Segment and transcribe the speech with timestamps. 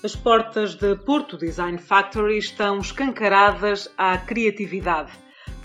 [0.00, 5.10] As portas da Porto Design Factory estão escancaradas à criatividade.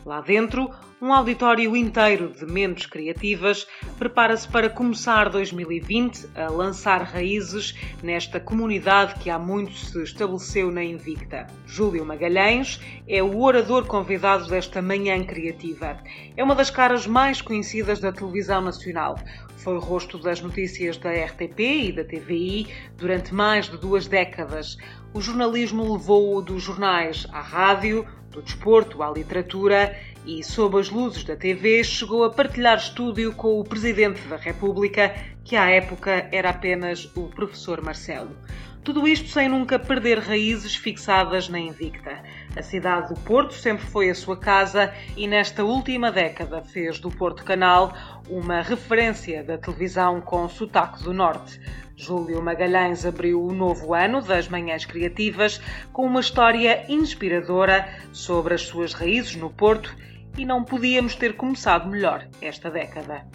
[0.03, 0.71] Lá dentro,
[1.03, 3.67] um auditório inteiro de mentes criativas
[3.99, 10.81] prepara-se para começar 2020 a lançar raízes nesta comunidade que há muito se estabeleceu na
[10.81, 11.45] Invicta.
[11.67, 15.97] Júlio Magalhães é o orador convidado desta manhã criativa.
[16.37, 19.19] É uma das caras mais conhecidas da televisão nacional.
[19.57, 24.77] Foi rosto das notícias da RTP e da TVI durante mais de duas décadas.
[25.13, 31.23] O jornalismo levou-o dos jornais à rádio, do desporto à literatura e, sob as luzes
[31.23, 36.49] da TV, chegou a partilhar estúdio com o Presidente da República, que à época era
[36.49, 38.35] apenas o professor Marcelo.
[38.83, 42.21] Tudo isto sem nunca perder raízes fixadas na Invicta.
[42.53, 47.09] A cidade do Porto sempre foi a sua casa e nesta última década fez do
[47.09, 47.95] Porto Canal
[48.29, 51.61] uma referência da televisão com sotaque do Norte.
[52.03, 55.61] Júlio Magalhães abriu o novo ano das Manhãs Criativas
[55.93, 59.95] com uma história inspiradora sobre as suas raízes no Porto
[60.37, 63.25] e não podíamos ter começado melhor esta década.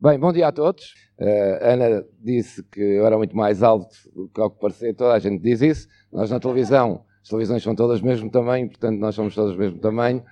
[0.00, 0.94] Bem, bom dia a todos.
[1.18, 5.14] Uh, Ana disse que eu era muito mais alto do que ao que parecia, toda
[5.14, 5.88] a gente diz isso.
[6.12, 9.58] Nós na televisão, as televisões são todas do mesmo tamanho, portanto nós somos todas do
[9.58, 10.22] mesmo tamanho.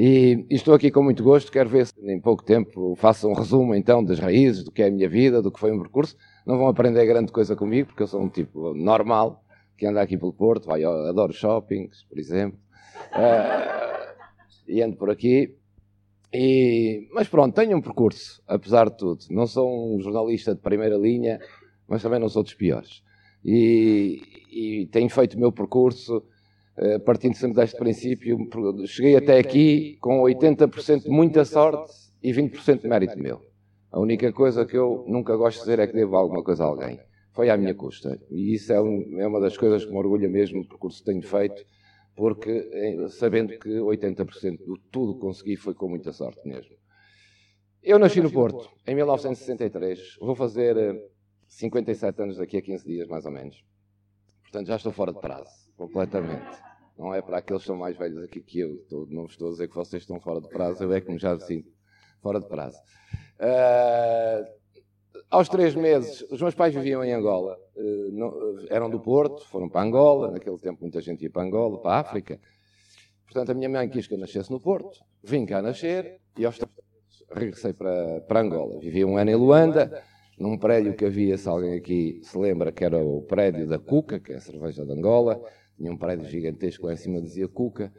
[0.00, 3.74] E, estou aqui com muito gosto, quero ver se em pouco tempo faço um resumo
[3.74, 6.16] então das raízes, do que é a minha vida, do que foi o meu percurso.
[6.46, 9.42] Não vão aprender grande coisa comigo, porque eu sou um tipo normal,
[9.76, 12.56] que anda aqui pelo Porto, vai, adoro shoppings, por exemplo.
[13.10, 14.14] Uh,
[14.68, 15.56] e ando por aqui.
[16.32, 19.24] E, mas pronto, tenho um percurso, apesar de tudo.
[19.30, 21.40] Não sou um jornalista de primeira linha,
[21.88, 23.02] mas também não sou dos piores.
[23.44, 26.22] E, e tenho feito o meu percurso
[27.04, 28.38] partindo sempre deste princípio.
[28.86, 33.40] Cheguei até aqui com 80% de muita sorte e 20% de mérito meu.
[33.90, 36.66] A única coisa que eu nunca gosto de dizer é que devo alguma coisa a
[36.66, 37.00] alguém.
[37.32, 38.18] Foi à minha custa.
[38.30, 41.04] E isso é, um, é uma das coisas que me orgulha mesmo, o percurso que
[41.10, 41.64] tenho feito
[42.18, 46.76] porque eh, sabendo que 80% de tudo que consegui foi com muita sorte mesmo.
[47.80, 51.00] Eu nasci no Porto em 1963, vou fazer
[51.46, 53.64] 57 eh, anos daqui a 15 dias, mais ou menos.
[54.42, 56.67] Portanto, já estou fora de prazo, completamente.
[56.98, 59.68] Não é para aqueles que são mais velhos aqui que eu, não estou a dizer
[59.68, 61.70] que vocês estão fora de prazo, eu é que me já sinto
[62.20, 62.78] fora de prazo.
[63.38, 64.58] Uh,
[65.30, 67.56] aos três meses, os meus pais viviam em Angola.
[67.76, 70.30] Eh, eram do Porto, foram para Angola.
[70.30, 72.40] Naquele tempo, muita gente ia para Angola, para a África.
[73.24, 74.98] Portanto, a minha mãe quis que eu nascesse no Porto.
[75.22, 78.80] Vim cá nascer e aos três meses regressei para, para Angola.
[78.80, 80.02] Vivia um ano em Luanda,
[80.38, 84.18] num prédio que havia, se alguém aqui se lembra, que era o prédio da Cuca,
[84.18, 85.42] que é a cerveja de Angola.
[85.78, 87.92] Tinha um prédio gigantesco lá em cima, dizia Cuca.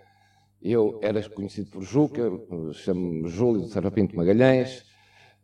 [0.61, 2.29] Eu era conhecido por Juca,
[2.73, 4.85] chamo-me Júlio de Serrapinto Magalhães.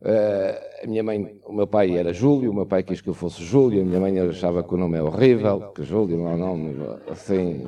[0.01, 3.13] Uh, a minha mãe, o meu pai era Júlio, o meu pai quis que eu
[3.13, 6.33] fosse Júlio, a minha mãe achava que o nome é horrível, que Júlio não é
[6.33, 6.75] um nome
[7.09, 7.65] assim.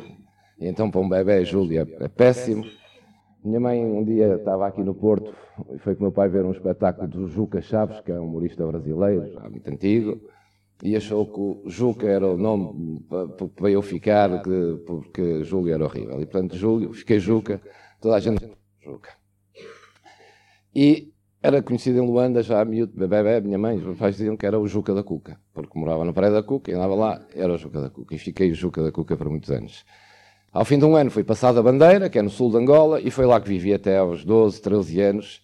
[0.60, 2.66] E então para um bebê Júlio é, é péssimo.
[3.44, 5.34] Minha mãe um dia estava aqui no Porto
[5.74, 8.26] e foi com o meu pai ver um espetáculo do Juca Chaves, que é um
[8.26, 10.20] humorista brasileiro, já muito antigo,
[10.84, 13.02] e achou que Juca era o nome
[13.56, 14.42] para eu ficar,
[14.86, 16.22] porque Júlio era horrível.
[16.22, 17.62] E portanto, Júlio, fiquei Juca,
[18.00, 18.50] toda a gente
[18.84, 19.10] Juca.
[20.76, 21.12] E
[21.42, 24.60] era conhecido em Luanda já miúdo, bebê, minha mãe, os meus pais diziam que era
[24.60, 27.58] o Juca da Cuca, porque morava na Praia da Cuca e andava lá, era o
[27.58, 28.14] Juca da Cuca.
[28.14, 29.84] E fiquei o Juca da Cuca por muitos anos.
[30.52, 33.02] Ao fim de um ano fui passado a Bandeira, que é no sul de Angola,
[33.02, 35.42] e foi lá que vivi até aos 12, 13 anos.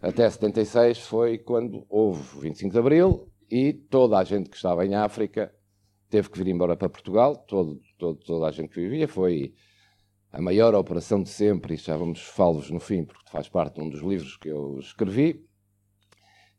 [0.00, 4.86] Até 76 foi quando houve o 25 de Abril e toda a gente que estava
[4.86, 5.54] em África
[6.08, 7.36] teve que vir embora para Portugal.
[7.36, 9.52] Todo, todo, toda a gente que vivia foi
[10.32, 13.90] a maior operação de sempre, e já vamos no fim, porque faz parte de um
[13.90, 15.44] dos livros que eu escrevi.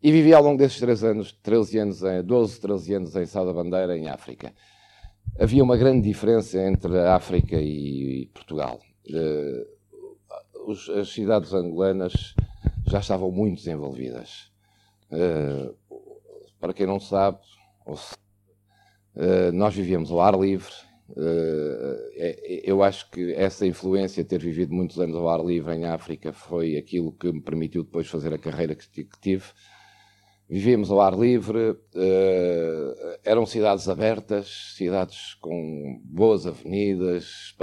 [0.03, 3.53] E vivi ao longo desses três anos, 13 anos, 12, 13 anos em Sá da
[3.53, 4.53] Bandeira, em África.
[5.39, 8.79] Havia uma grande diferença entre a África e Portugal.
[9.09, 12.35] Uh, os, as cidades angolanas
[12.85, 14.51] já estavam muito desenvolvidas.
[15.11, 15.75] Uh,
[16.63, 17.39] para quem não sabe,
[17.85, 20.71] uh, nós vivíamos ao ar livre,
[21.09, 22.09] Uh,
[22.63, 26.75] eu acho que essa influência, ter vivido muitos anos ao ar livre em África, foi
[26.75, 28.89] aquilo que me permitiu depois fazer a carreira que
[29.21, 29.45] tivе.
[30.49, 31.77] Vivíamos ao ar livre,
[33.23, 37.53] eram cidades abertas, cidades com boas avenidas,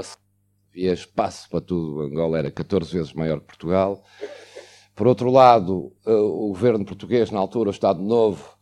[0.71, 2.03] havia espaço para tudo.
[2.03, 4.05] Angola era 14 vezes maior que Portugal.
[4.95, 8.60] Por outro lado, o governo português, na altura, o Estado Novo,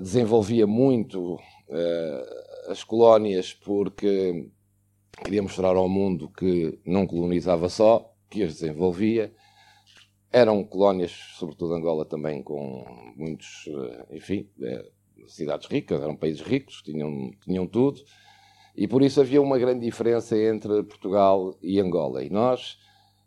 [0.00, 1.38] desenvolvia muito
[2.68, 4.50] as colónias porque
[5.22, 9.32] queria mostrar ao mundo que não colonizava só, que as desenvolvia.
[10.32, 12.84] Eram colónias, sobretudo Angola, também com
[13.16, 14.88] muitos, eh, enfim, eh,
[15.26, 18.00] cidades ricas, eram países ricos, tinham, tinham tudo,
[18.76, 22.22] e por isso havia uma grande diferença entre Portugal e Angola.
[22.22, 22.78] E nós,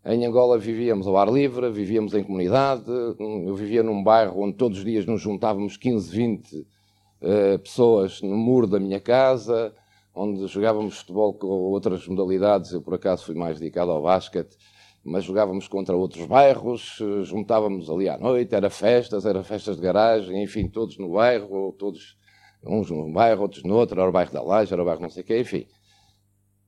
[0.06, 4.80] em Angola, vivíamos ao ar livre, vivíamos em comunidade, eu vivia num bairro onde todos
[4.80, 9.74] os dias nos juntávamos 15, 20 uh, pessoas no muro da minha casa,
[10.14, 14.58] onde jogávamos futebol com outras modalidades, eu por acaso fui mais dedicado ao basquete,
[15.06, 20.44] mas jogávamos contra outros bairros, juntávamos ali à noite, era festas, era festas de garagem,
[20.44, 22.18] enfim, todos no bairro, todos,
[22.62, 25.10] uns num bairro, outros no outro, era o bairro da Laje, era o bairro não
[25.10, 25.66] sei o quê, enfim.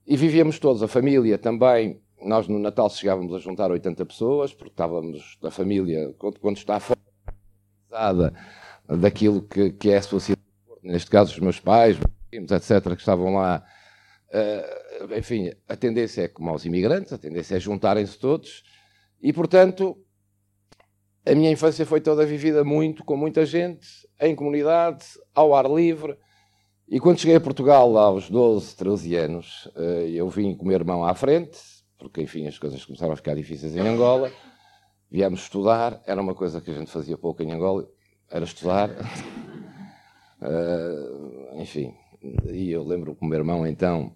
[0.08, 4.72] E vivíamos todos, a família também, nós no Natal chegávamos a juntar 80 pessoas, porque
[4.72, 7.00] estávamos da família, quando, quando está fora
[8.88, 10.42] daquilo que, que é a sua cidade,
[10.84, 11.98] neste caso os meus pais,
[12.32, 13.64] etc., que estavam lá
[14.36, 18.64] Uh, enfim, a tendência é como aos imigrantes, a tendência é juntarem-se todos,
[19.22, 19.98] e portanto,
[21.26, 23.88] a minha infância foi toda vivida muito, com muita gente,
[24.20, 26.18] em comunidade, ao ar livre.
[26.88, 30.76] E quando cheguei a Portugal, aos 12, 13 anos, uh, eu vim com o meu
[30.76, 31.58] irmão à frente,
[32.06, 34.31] porque, enfim, as coisas começaram a ficar difíceis em Angola.
[35.10, 37.90] Viemos estudar, era uma coisa que a gente fazia pouco em Angola,
[38.30, 38.90] era estudar.
[40.40, 41.94] Uh, enfim,
[42.52, 44.16] e eu lembro que o meu irmão, então,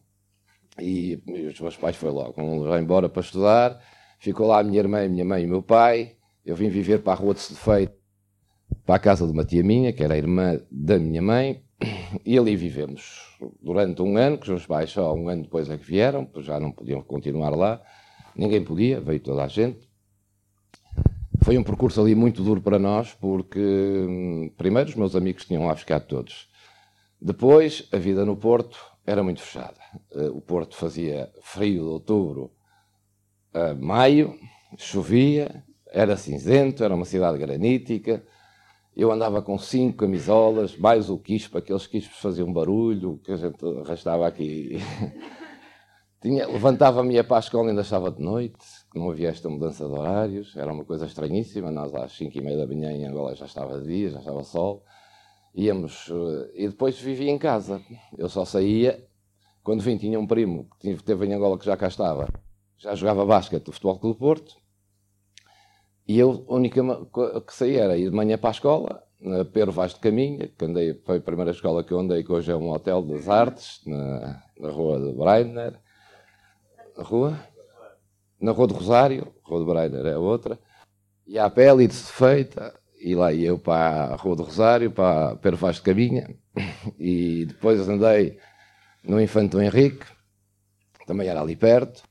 [0.79, 3.81] e, os meus pais foram logo, já embora para estudar.
[4.19, 6.15] Ficou lá a minha irmã, a minha mãe e o meu pai.
[6.45, 7.93] Eu vim viver para a rua de Sedefeito,
[8.85, 11.63] para a casa de uma tia minha, que era a irmã da minha mãe.
[12.25, 15.77] E ali vivemos durante um ano, que os meus pais só um ano depois é
[15.77, 17.81] que vieram, pois já não podiam continuar lá.
[18.35, 19.87] Ninguém podia, veio toda a gente.
[21.43, 25.65] Foi um percurso ali muito duro para nós, porque hum, primeiro os meus amigos tinham
[25.65, 26.49] lá ficado todos.
[27.21, 29.79] Depois, a vida no Porto era muito fechada.
[30.13, 32.51] Eh, o Porto fazia frio de outubro
[33.53, 34.37] a maio,
[34.77, 38.23] chovia, era cinzento, era uma cidade granítica.
[38.99, 43.65] Eu andava com cinco camisolas, mais o quispo, aqueles quispos faziam barulho, que a gente
[43.81, 44.77] arrastava aqui.
[46.21, 48.57] Levantava-me ia para a escola ainda estava de noite,
[48.93, 51.71] não havia esta mudança de horários, era uma coisa estranhíssima.
[51.71, 54.83] Nós às cinco e meia da manhã em Angola já estava dia, já estava sol
[55.53, 57.81] íamos eh, e depois vivia em casa.
[58.17, 59.07] Eu só saía
[59.63, 59.97] quando vim.
[59.97, 62.27] Tinha um primo que teve em Angola que já cá estava,
[62.77, 64.55] já jogava basquete do Futebol Clube Porto.
[66.09, 66.81] E eu, a única
[67.45, 70.65] que saía era ir de manhã para a escola, na Pedro Vaz de Caminha, que
[70.65, 73.79] andei, foi a primeira escola que eu andei, que hoje é um hotel das artes,
[73.85, 75.79] na, na rua de Breiner.
[76.97, 77.39] Na rua?
[78.41, 80.57] Na rua de Rosário, rua de Breiner é outra.
[81.27, 85.35] E a pele de feita, e lá ia eu para a Rua do Rosário, para
[85.35, 86.35] Pedro Vaz de Cabinha,
[86.97, 88.39] e depois andei
[89.03, 90.07] no Infante do Henrique,
[91.05, 92.01] também era ali perto,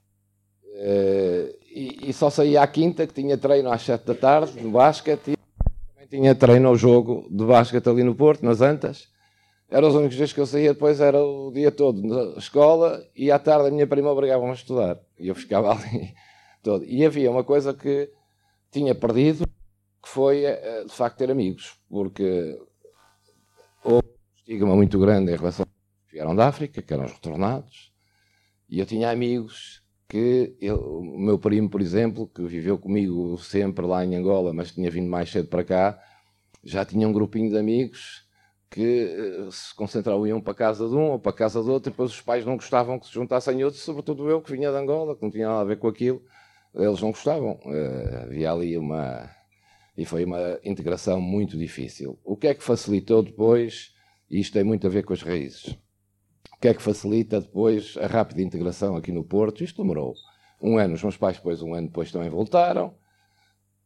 [0.76, 4.70] eh, e, e, só saía à quinta, que tinha treino às sete da tarde, no
[4.70, 5.36] basquete, e
[5.92, 9.08] também tinha treino ao jogo de basquete ali no Porto, nas Antas.
[9.70, 13.30] Eram os únicos dias que eu saía, depois era o dia todo na escola, e
[13.30, 16.14] à tarde a minha prima obrigava-me a estudar, e eu ficava ali
[16.62, 16.84] todo.
[16.84, 18.10] E havia uma coisa que
[18.70, 19.46] tinha perdido,
[20.02, 22.58] que foi, eh, de facto, ter amigos, porque
[23.84, 27.92] houve um estigma muito grande em relação que vieram da África, que eram os retornados,
[28.68, 33.84] e eu tinha amigos que, eu, o meu primo, por exemplo, que viveu comigo sempre
[33.84, 36.02] lá em Angola, mas tinha vindo mais cedo para cá,
[36.64, 38.26] já tinha um grupinho de amigos
[38.70, 41.70] que eh, se concentravam iam para a casa de um ou para a casa do
[41.70, 44.70] outro, e depois os pais não gostavam que se juntassem outros, sobretudo eu que vinha
[44.70, 46.22] de Angola, que não tinha nada a ver com aquilo,
[46.74, 47.58] eles não gostavam.
[47.64, 49.30] Uh, havia ali uma
[49.96, 52.18] e foi uma integração muito difícil.
[52.24, 53.92] O que é que facilitou depois,
[54.30, 55.76] e isto tem muito a ver com as raízes,
[56.58, 59.62] o que é que facilita depois a rápida integração aqui no Porto?
[59.62, 60.14] Isto demorou
[60.60, 62.96] um ano, os meus pais depois, um ano depois também voltaram,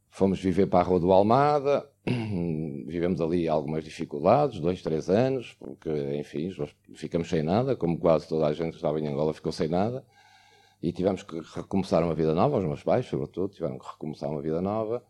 [0.08, 1.86] fomos viver para a Rua do Almada,
[2.86, 6.48] vivemos ali algumas dificuldades, dois, três anos, porque, enfim,
[6.94, 10.02] ficamos sem nada, como quase toda a gente que estava em Angola ficou sem nada,
[10.82, 14.40] e tivemos que recomeçar uma vida nova, os meus pais, sobretudo, tiveram que recomeçar uma
[14.40, 15.04] vida nova,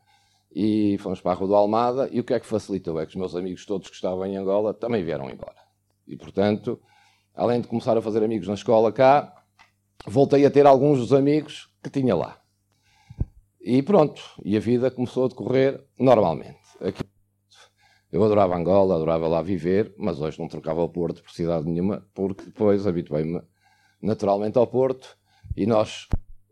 [0.52, 2.98] e fomos para a Rua do Almada, e o que é que facilitou?
[2.98, 5.62] É que os meus amigos todos que estavam em Angola também vieram embora.
[6.08, 6.80] E, portanto,
[7.34, 9.32] além de começar a fazer amigos na escola cá,
[10.06, 12.38] voltei a ter alguns dos amigos que tinha lá.
[13.60, 16.58] E pronto, e a vida começou a decorrer normalmente.
[16.80, 17.04] Aqui,
[18.10, 22.06] eu adorava Angola, adorava lá viver, mas hoje não trocava o Porto por cidade nenhuma,
[22.12, 23.40] porque depois habituei-me
[24.02, 25.16] naturalmente ao Porto,
[25.56, 26.08] e nós,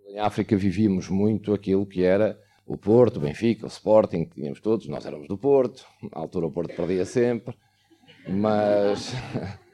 [0.07, 4.87] em África, vivíamos muito aquilo que era o Porto, o Benfica, o Sporting, tínhamos todos,
[4.87, 7.55] nós éramos do Porto, na altura o Porto perdia sempre,
[8.29, 9.13] mas,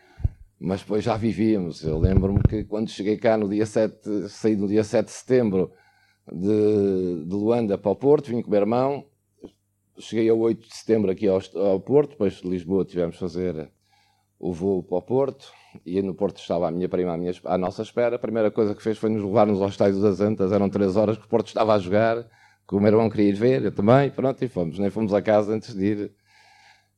[0.59, 1.85] mas depois já vivíamos.
[1.85, 5.73] Eu lembro-me que quando cheguei cá no dia 7, saí no dia 7 de setembro
[6.31, 9.05] de, de Luanda para o Porto, vim com o meu irmão,
[9.99, 13.71] cheguei a 8 de setembro aqui ao, ao Porto, depois de Lisboa tivemos fazer
[14.39, 15.51] o voo para o Porto,
[15.85, 18.17] e no Porto estava a minha prima à, minha, à nossa espera.
[18.17, 21.19] A primeira coisa que fez foi nos levar-nos ao estádio das Antas, eram três horas
[21.19, 22.27] que o Porto estava a jogar,
[22.69, 24.79] que o meu irmão queria ir ver, eu também, pronto, e fomos.
[24.79, 26.13] Nem fomos a casa antes de ir,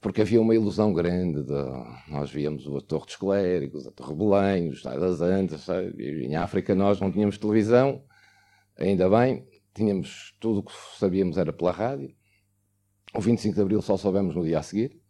[0.00, 1.42] porque havia uma ilusão grande.
[1.42, 5.66] De, nós víamos a Torre dos Clérigos, a Torre Belém, o estádio das Antas,
[5.98, 8.02] em África nós não tínhamos televisão,
[8.76, 12.14] ainda bem, tínhamos tudo o que sabíamos era pela rádio.
[13.14, 15.00] O 25 de Abril só soubemos no dia a seguir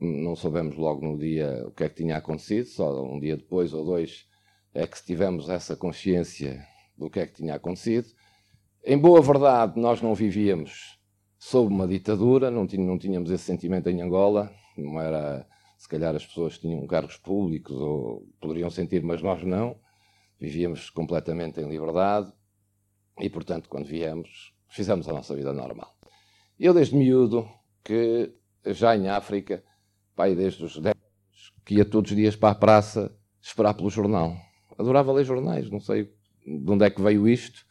[0.00, 3.72] não soubemos logo no dia o que é que tinha acontecido, só um dia depois
[3.72, 4.26] ou dois
[4.74, 6.62] é que tivemos essa consciência
[6.96, 8.08] do que é que tinha acontecido.
[8.84, 10.95] Em boa verdade, nós não vivíamos
[11.48, 15.46] sob uma ditadura, não tínhamos esse sentimento em Angola, não era,
[15.78, 19.78] se calhar as pessoas tinham cargos públicos ou poderiam sentir, mas nós não.
[20.40, 22.32] Vivíamos completamente em liberdade
[23.20, 25.96] e, portanto, quando viemos, fizemos a nossa vida normal.
[26.58, 27.48] Eu, desde miúdo,
[27.84, 28.34] que
[28.66, 29.62] já em África,
[30.16, 33.88] pai desde os 10 anos, que ia todos os dias para a praça esperar pelo
[33.88, 34.34] jornal.
[34.76, 36.12] Adorava ler jornais, não sei
[36.44, 37.64] de onde é que veio isto,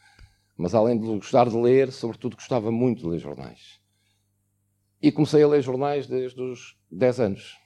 [0.58, 3.80] mas além de gostar de ler, sobretudo gostava muito de ler jornais.
[5.02, 7.58] E comecei a ler jornais desde os 10 anos.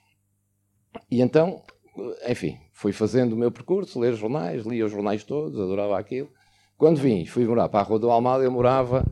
[1.10, 1.62] E então,
[2.28, 6.30] enfim, fui fazendo o meu percurso, ler jornais, lia os jornais todos, adorava aquilo.
[6.76, 9.04] Quando vim, fui morar para a Rua do Almada, eu morava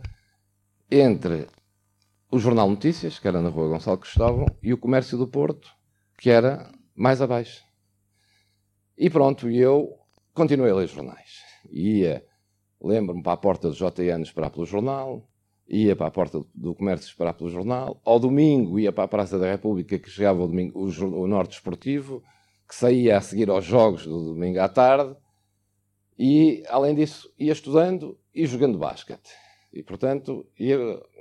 [0.90, 1.46] entre
[2.30, 5.70] o Jornal Notícias, que era na rua Gonçalo Cristóvão, e o Comércio do Porto,
[6.18, 7.62] que era mais abaixo.
[8.96, 9.94] E pronto, eu
[10.34, 11.40] continuei a ler jornais.
[11.70, 12.24] Ia,
[12.82, 15.28] lembro-me, para a porta do JN esperar pelo jornal,
[15.68, 19.38] ia para a porta do Comércio esperar pelo jornal, ao domingo ia para a Praça
[19.38, 22.22] da República, que chegava o, domingo, o, o Norte Esportivo,
[22.68, 25.16] que saía a seguir aos jogos do domingo à tarde,
[26.18, 29.30] e, além disso, ia estudando e jogando basquete.
[29.72, 30.78] E, portanto, ia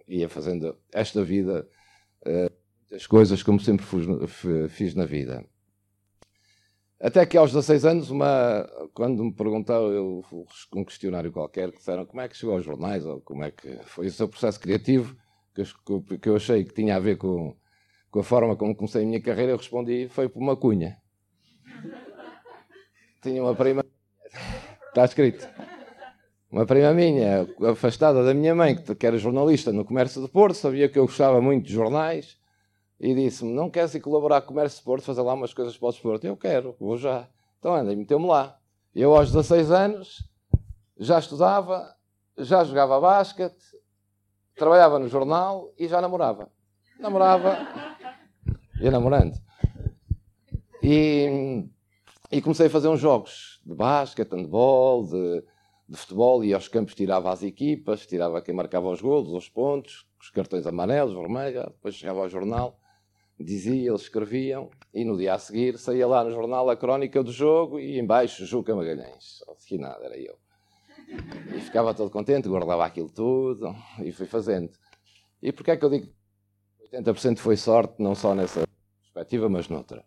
[0.08, 1.68] ia fazendo esta vida,
[2.92, 3.86] as uh, coisas como sempre
[4.70, 5.46] fiz na vida.
[7.00, 10.26] Até que aos 16 anos, uma, quando me perguntaram, eu,
[10.74, 13.78] um questionário qualquer, que disseram como é que chegou aos jornais, ou como é que
[13.84, 15.16] foi o seu processo criativo,
[15.54, 17.56] que eu, que eu achei que tinha a ver com,
[18.10, 20.98] com a forma como comecei a minha carreira, eu respondi, foi por uma cunha.
[23.22, 23.84] Tinha uma prima,
[24.88, 25.48] está escrito.
[26.50, 30.88] Uma prima minha, afastada da minha mãe, que era jornalista no Comércio de Porto, sabia
[30.88, 32.40] que eu gostava muito de jornais
[33.00, 35.78] e disse-me: Não queres ir colaborar com o Comércio de Porto, fazer lá umas coisas
[35.78, 36.28] para o desporto?
[36.28, 37.28] Eu quero, vou já.
[37.60, 38.58] Então anda, e meteu-me lá.
[38.94, 40.30] Eu, aos 16 anos,
[40.98, 41.96] já estudava,
[42.38, 43.56] já jogava basquete,
[44.56, 46.52] trabalhava no jornal e já namorava.
[47.00, 47.58] Namorava,
[48.82, 49.38] ia namorando.
[50.82, 51.66] E,
[52.32, 55.44] e comecei a fazer uns jogos de basquete, handball, de
[55.88, 60.06] de futebol, ia aos campos, tirava as equipas, tirava quem marcava os golos, os pontos,
[60.20, 62.78] os cartões amarelos, vermelhos, depois chegava ao jornal,
[63.44, 67.32] dizia, eles escreviam, e no dia a seguir saía lá no jornal a crónica do
[67.32, 69.44] jogo e embaixo Juca Magalhães.
[69.68, 70.38] Que nada, era eu.
[71.56, 74.72] E ficava todo contente, guardava aquilo tudo e fui fazendo.
[75.42, 78.64] E porquê é que eu digo que 80% foi sorte, não só nessa
[79.02, 80.06] perspectiva, mas noutra?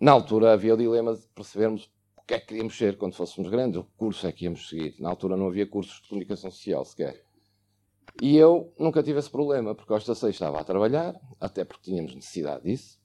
[0.00, 3.50] Na altura havia o dilema de percebermos o que é que queríamos ser quando fôssemos
[3.50, 4.94] grandes, o curso é que íamos seguir.
[4.98, 7.23] Na altura não havia cursos de comunicação social sequer.
[8.22, 12.14] E eu nunca tive esse problema, porque aos 16 estava a trabalhar, até porque tínhamos
[12.14, 12.98] necessidade disso.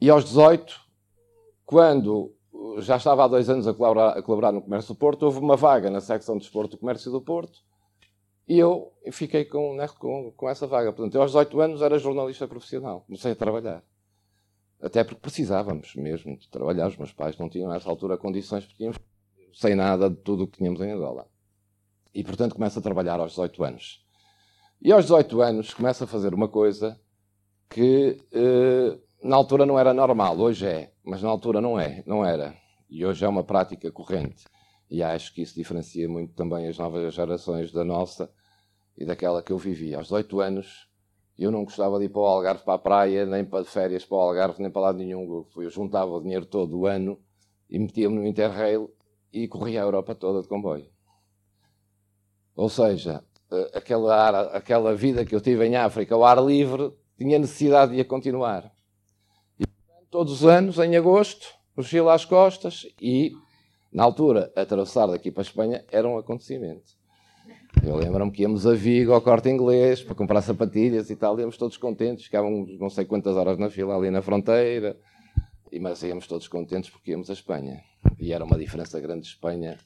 [0.00, 0.80] E aos 18,
[1.64, 2.34] quando
[2.78, 5.56] já estava há dois anos a colaborar, a colaborar no Comércio do Porto, houve uma
[5.56, 7.60] vaga na secção de Desporto do Comércio do Porto
[8.46, 10.92] e eu fiquei com, né, com, com essa vaga.
[10.92, 13.82] Portanto, eu aos 18 anos era jornalista profissional, comecei a trabalhar.
[14.80, 16.88] Até porque precisávamos mesmo de trabalhar.
[16.88, 18.98] Os meus pais não tinham nessa altura condições, porque tínhamos
[19.54, 21.28] sem nada de tudo o que tínhamos em Angola.
[22.14, 24.04] E, portanto, começo a trabalhar aos 18 anos.
[24.80, 27.00] E aos 18 anos começo a fazer uma coisa
[27.70, 32.24] que eh, na altura não era normal, hoje é, mas na altura não é, não
[32.24, 32.54] era.
[32.90, 34.44] E hoje é uma prática corrente.
[34.90, 38.30] E acho que isso diferencia muito também as novas gerações da nossa
[38.98, 39.94] e daquela que eu vivi.
[39.94, 40.88] Aos 18 anos
[41.38, 44.16] eu não gostava de ir para o Algarve, para a praia, nem para férias para
[44.16, 45.46] o Algarve, nem para lado nenhum.
[45.56, 47.18] Eu juntava o dinheiro todo o ano
[47.70, 48.92] e metia-me no Interrail
[49.32, 50.91] e corria a Europa toda de comboio.
[52.54, 57.38] Ou seja, eh, aquela, aquela vida que eu tive em África, ao ar livre, tinha
[57.38, 58.70] necessidade de a continuar.
[59.58, 59.64] E,
[60.10, 63.32] todos os anos, em agosto, mochila às costas e,
[63.92, 66.92] na altura, atravessar daqui para a Espanha era um acontecimento.
[67.82, 71.56] Eu lembro-me que íamos a Vigo ao corte inglês para comprar sapatilhas e tal, íamos
[71.56, 74.96] todos contentes, ficávamos não sei quantas horas na fila ali na fronteira,
[75.70, 77.82] e, mas íamos todos contentes porque íamos a Espanha.
[78.18, 79.78] E era uma diferença grande de Espanha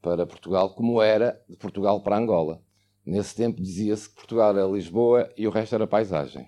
[0.00, 2.62] para Portugal, como era de Portugal para Angola.
[3.04, 6.46] Nesse tempo dizia-se que Portugal era Lisboa e o resto era paisagem.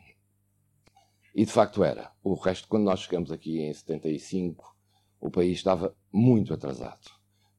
[1.34, 2.10] E de facto era.
[2.22, 4.76] O resto, quando nós chegamos aqui em 75,
[5.20, 7.10] o país estava muito atrasado.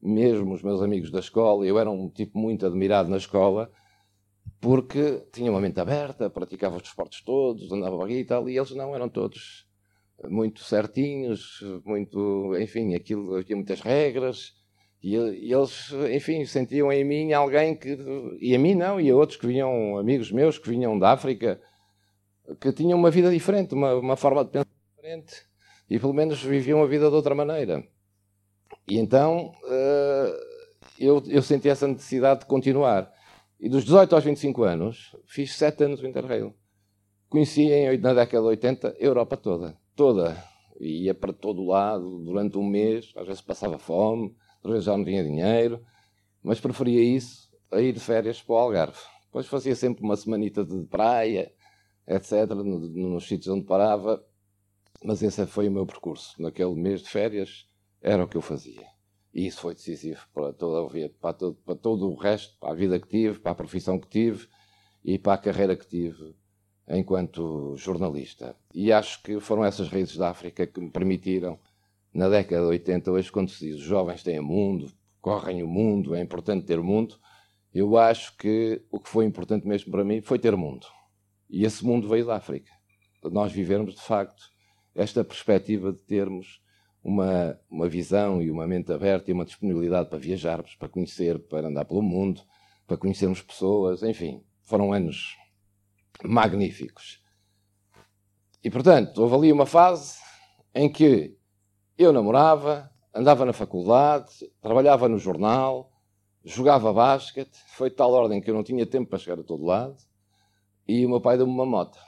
[0.02, 3.72] Mesmo os meus amigos da escola, eu era um tipo muito admirado na escola,
[4.60, 8.72] porque tinha uma mente aberta, praticava os desportos todos, andava aqui e tal, e eles
[8.72, 9.68] não eram todos
[10.28, 14.54] muito certinhos, muito, enfim, aquilo, havia muitas regras,
[15.02, 17.98] e, e, eles, enfim, sentiam em mim alguém que,
[18.40, 21.62] e a mim não, e a outros que vinham, amigos meus que vinham da África,
[22.60, 25.46] que tinham uma vida diferente, uma, uma forma de pensar diferente,
[25.90, 27.84] e pelo menos viviam a vida de outra maneira.
[28.88, 30.50] E então uh,
[31.00, 33.12] eu, eu senti essa necessidade de continuar.
[33.60, 36.54] E dos 18 aos 25 anos, fiz 7 anos no Interrail.
[37.30, 39.78] Conheci em, na década de 80 a Europa toda.
[39.96, 40.44] Toda.
[40.80, 43.12] Ia para todo lado durante um mês.
[43.16, 44.34] Às vezes passava fome,
[44.80, 45.84] já não tinha dinheiro.
[46.42, 49.00] Mas preferia isso a ir de férias para o Algarve.
[49.26, 51.54] Depois fazia sempre uma semanita de praia,
[52.08, 54.24] etc., nos sítios onde parava.
[55.04, 56.42] Mas esse foi o meu percurso.
[56.42, 57.68] Naquele mês de férias
[58.02, 58.88] era o que eu fazia.
[59.34, 60.90] E isso foi decisivo para, toda,
[61.22, 64.10] para, todo, para todo o resto, para a vida que tive, para a profissão que
[64.10, 64.48] tive
[65.04, 66.36] e para a carreira que tive
[66.88, 68.56] enquanto jornalista.
[68.74, 71.60] E acho que foram essas raízes da África que me permitiram,
[72.14, 75.68] na década de 80, hoje, quando se diz os jovens têm o mundo, correm o
[75.68, 77.20] mundo, é importante ter mundo,
[77.74, 80.88] eu acho que o que foi importante mesmo para mim foi ter mundo.
[81.50, 82.72] E esse mundo veio da África.
[83.24, 84.50] Nós vivermos, de facto,
[84.96, 86.62] esta perspectiva de termos
[87.04, 91.68] uma, uma visão e uma mente aberta e uma disponibilidade para viajarmos, para conhecer, para
[91.68, 92.42] andar pelo mundo,
[92.88, 95.36] para conhecermos pessoas, enfim, foram anos
[96.24, 97.22] magníficos.
[98.64, 100.20] E portanto, houve ali uma fase
[100.74, 101.38] em que
[102.00, 105.92] eu namorava, andava na faculdade, trabalhava no jornal,
[106.46, 109.66] jogava basquete, foi de tal ordem que eu não tinha tempo para chegar a todo
[109.66, 109.98] lado,
[110.88, 112.00] e o meu pai deu-me uma moto.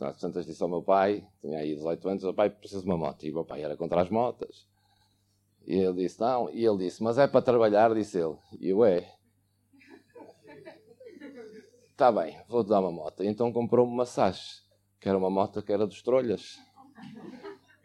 [0.00, 2.98] Às tantas disse ao meu pai, tinha aí 18 anos, o pai precisa de uma
[2.98, 3.24] moto.
[3.24, 4.66] E o meu pai era contra as motas.
[5.64, 6.50] E ele disse, não.
[6.50, 8.36] E ele disse, mas é para trabalhar, disse ele.
[8.60, 9.14] E eu, é.
[11.92, 13.22] Está bem, vou-te dar uma moto.
[13.22, 14.64] Então comprou-me uma Sash,
[15.00, 16.58] que era uma moto que era dos trolhas.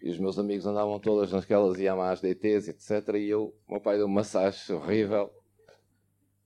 [0.02, 3.16] E os meus amigos andavam todas naquelas Yamahas DTs, etc.
[3.16, 5.30] E eu, o meu pai deu uma Sash horrível.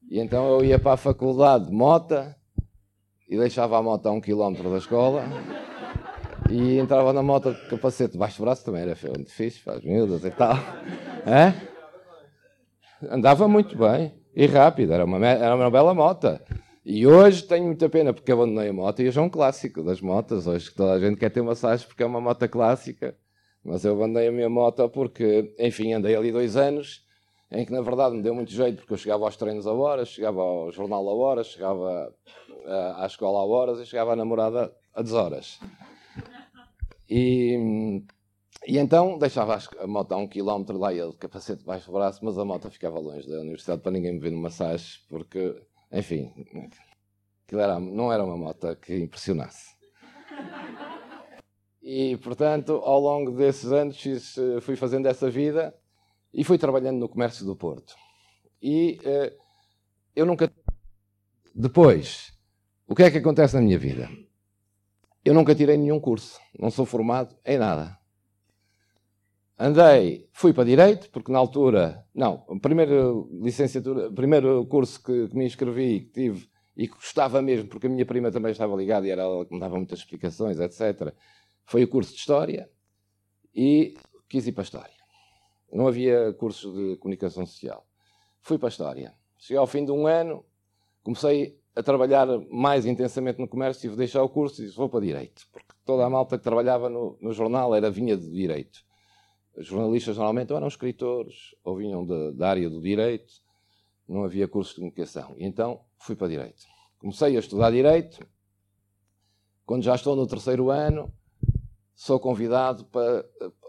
[0.09, 2.35] E então eu ia para a faculdade de mota
[3.29, 5.23] e deixava a moto a um quilómetro da escola
[6.49, 10.23] e entrava na moto de capacete debaixo do braço, também era muito fixe, faz miúdas
[10.23, 10.55] e tal.
[11.25, 11.53] É?
[13.09, 16.39] Andava muito bem e rápido, era uma, era uma bela moto.
[16.85, 20.01] E hoje tenho muita pena porque abandonei a moto e hoje é um clássico das
[20.01, 20.45] motas.
[20.45, 23.15] Hoje toda a gente quer ter uma Sage porque é uma moto clássica.
[23.65, 27.03] Mas eu abandonei a minha moto porque, enfim, andei ali dois anos
[27.51, 30.09] em que na verdade me deu muito jeito porque eu chegava aos treinos a horas,
[30.09, 32.13] chegava ao jornal a horas, chegava
[32.97, 35.59] à escola a horas e chegava à namorada a deshoras.
[37.09, 38.03] E,
[38.67, 41.93] e então deixava a moto a um quilómetro lá e ele de capacete debaixo do
[41.93, 45.59] braço, mas a moto ficava longe da universidade para ninguém me ver no massagem, porque,
[45.91, 46.31] enfim,
[47.45, 49.75] aquilo era, não era uma moto que impressionasse.
[51.87, 54.03] E, portanto, ao longo desses anos
[54.63, 55.71] fui fazendo essa vida
[56.33, 57.93] e fui trabalhando no comércio do Porto.
[58.59, 59.31] E uh,
[60.15, 60.51] eu nunca.
[61.53, 62.33] Depois,
[62.87, 64.09] o que é que acontece na minha vida?
[65.23, 67.95] Eu nunca tirei nenhum curso, não sou formado em nada.
[69.57, 75.37] Andei, fui para Direito, porque na altura, não, o primeiro licenciatura, primeiro curso que, que
[75.37, 79.05] me inscrevi, que tive e que gostava mesmo, porque a minha prima também estava ligada
[79.05, 81.13] e era ela que me dava muitas explicações, etc.,
[81.65, 82.69] foi o curso de História
[83.53, 83.95] e
[84.29, 84.95] quis ir para a História.
[85.71, 87.85] Não havia cursos de comunicação social.
[88.41, 89.13] Fui para a História.
[89.37, 90.45] Cheguei ao fim de um ano,
[91.03, 94.87] comecei a trabalhar mais intensamente no comércio, tive de deixar o curso e disse, vou
[94.87, 95.45] para Direito.
[95.51, 98.79] Porque toda a malta que trabalhava no, no jornal era vinha de Direito.
[99.55, 103.33] Os jornalistas normalmente eram escritores ou vinham da área do Direito.
[104.07, 105.33] Não havia curso de comunicação.
[105.37, 106.63] E então fui para Direito.
[106.99, 108.25] Comecei a estudar Direito.
[109.65, 111.11] Quando já estou no terceiro ano,
[111.95, 113.25] sou convidado para.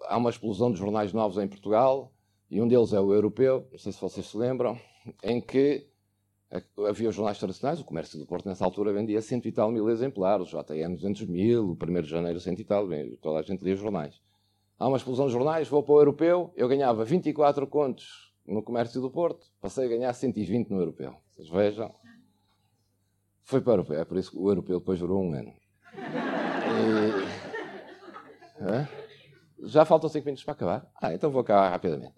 [0.08, 2.12] Há uma explosão de jornais novos em Portugal,
[2.50, 4.78] e um deles é o Europeu, não sei se vocês se lembram,
[5.22, 5.88] em que
[6.88, 9.88] havia os jornais tradicionais, o comércio do Porto nessa altura vendia cento e tal mil
[9.88, 12.86] exemplares, o JN 200 mil, o 1 de janeiro cento e tal,
[13.20, 14.20] toda a gente lia jornais.
[14.78, 19.00] Há uma explosão de jornais, vou para o Europeu, eu ganhava 24 contos no comércio
[19.00, 21.16] do Porto, passei a ganhar 120 no Europeu.
[21.34, 21.92] Vocês vejam.
[23.42, 25.52] Foi para o Europeu, é por isso que o Europeu depois durou um ano.
[25.96, 27.15] E...
[29.64, 30.87] Já faltam 5 minutos para acabar?
[31.00, 32.14] Ah, então vou acabar rapidamente.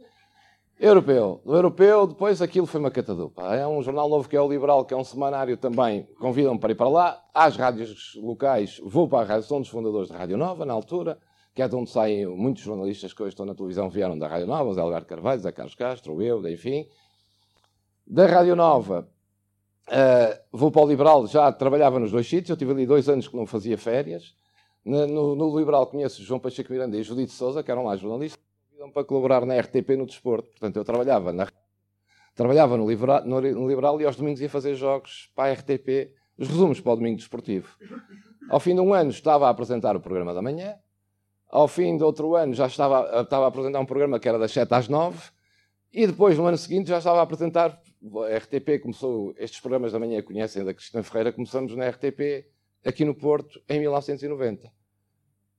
[0.80, 1.42] Europeu.
[1.44, 3.54] Do Europeu, depois aquilo foi uma catadupa.
[3.54, 6.08] É um jornal novo que é o Liberal, que é um semanário também.
[6.20, 7.20] Convidam-me para ir para lá.
[7.34, 11.18] Às rádios locais, vou para a rádio, um dos fundadores da Rádio Nova, na altura,
[11.52, 14.46] que é de onde saem muitos jornalistas que hoje estão na televisão, vieram da Rádio
[14.46, 16.86] Nova, Zé Alberto Carvalho, Zé Carlos Castro, eu, enfim.
[18.06, 19.08] Da Rádio Nova,
[19.88, 23.26] uh, vou para o Liberal, já trabalhava nos dois sítios, eu tive ali dois anos
[23.26, 24.36] que não fazia férias.
[24.84, 28.42] No, no, Liberal conheço João Pacheco Miranda e Judite Souza, que eram lá jornalistas
[28.92, 30.48] para colaborar na RTP no desporto.
[30.50, 31.48] Portanto, eu trabalhava, na,
[32.34, 36.48] trabalhava no, liberal, no Liberal e aos domingos ia fazer jogos para a RTP, os
[36.48, 37.76] resumos para o domingo desportivo.
[38.48, 40.76] Ao fim de um ano estava a apresentar o programa da manhã.
[41.50, 44.52] Ao fim de outro ano já estava, estava a apresentar um programa que era das
[44.52, 45.18] 7 às 9.
[45.92, 47.80] E depois, no ano seguinte, já estava a apresentar.
[48.30, 52.46] A RTP começou, estes programas da manhã conhecem da Cristina Ferreira, começamos na RTP
[52.84, 54.70] aqui no Porto em 1990.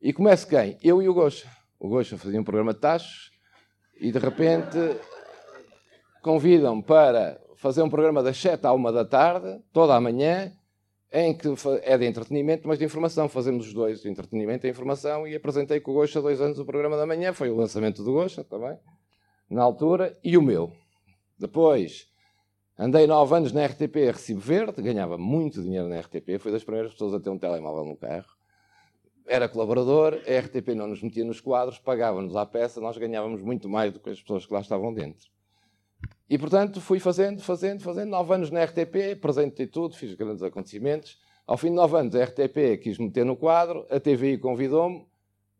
[0.01, 0.77] E começa quem?
[0.82, 3.32] Eu e o Gocha o Gosta fazia um programa de taxos
[3.99, 4.77] e de repente
[6.21, 10.51] convidam-me para fazer um programa das 7 à 1 da tarde, toda a manhã,
[11.12, 11.47] em que
[11.84, 13.29] é de entretenimento, mas de informação.
[13.29, 16.60] Fazemos os dois, de entretenimento e informação, e apresentei com o Gosta há dois anos
[16.60, 18.77] o programa da manhã, foi o lançamento do Gosta também,
[19.49, 20.73] na altura, e o meu.
[21.38, 22.09] Depois,
[22.79, 26.93] andei nove anos na RTP Recibo Verde, ganhava muito dinheiro na RTP, fui das primeiras
[26.93, 28.39] pessoas a ter um telemóvel no carro
[29.29, 33.69] era colaborador, a RTP não nos metia nos quadros, pagava-nos à peça, nós ganhávamos muito
[33.69, 35.29] mais do que as pessoas que lá estavam dentro.
[36.27, 38.09] E, portanto, fui fazendo, fazendo, fazendo.
[38.09, 41.19] Nove anos na RTP, apresentei tudo, fiz grandes acontecimentos.
[41.45, 45.05] Ao fim de nove anos, a RTP quis meter no quadro, a TVI convidou-me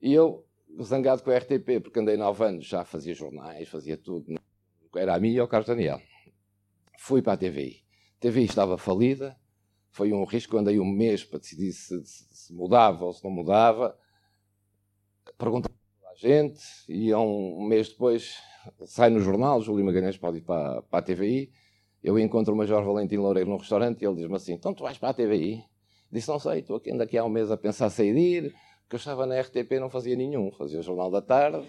[0.02, 0.44] e eu,
[0.82, 4.40] zangado com a RTP, porque andei nove anos, já fazia jornais, fazia tudo.
[4.96, 6.02] Era a mim e ao Carlos Daniel.
[7.02, 7.82] Fui para a TVI.
[8.18, 9.36] A TVI estava falida,
[9.90, 10.58] foi um risco.
[10.58, 13.98] Andei um mês para decidir se, se mudava ou se não mudava.
[15.38, 15.74] Perguntei
[16.12, 18.38] a gente e um mês depois
[18.86, 21.52] sai no jornal, Júlio Magalhães pode ir para, para a TVI.
[22.04, 24.98] Eu encontro o Major Valentim Loureiro num restaurante e ele diz-me assim: Então tu vais
[24.98, 25.64] para a TVI?
[26.12, 28.98] Disse: Não sei, estou aqui, ando aqui há um mês a pensar sair porque eu
[28.98, 31.66] estava na RTP não fazia nenhum, fazia o Jornal da Tarde.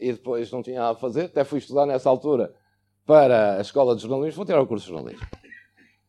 [0.00, 2.54] E depois não tinha nada a fazer, até fui estudar nessa altura
[3.06, 5.26] para a Escola de Jornalismo, vou tirar o curso de jornalismo.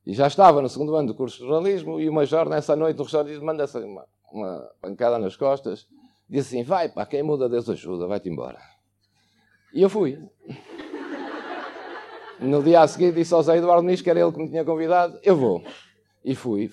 [0.05, 2.97] E já estava no segundo ano do curso de jornalismo e o major, nessa noite,
[2.97, 5.87] no restaurante, manda-se uma, uma pancada nas costas.
[6.27, 8.57] Diz assim: Vai, pá, quem muda, Deus ajuda, vai-te embora.
[9.73, 10.17] E eu fui.
[12.39, 14.65] No dia a seguir disse ao Zé Eduardo Nis, que era ele que me tinha
[14.65, 15.63] convidado, eu vou.
[16.25, 16.71] E fui,